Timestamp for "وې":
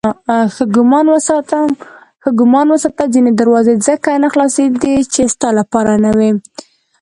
6.17-6.31